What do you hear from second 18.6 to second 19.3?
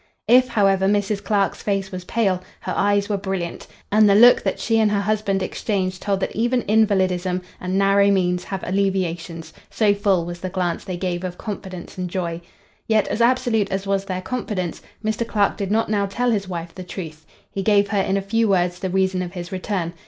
the reason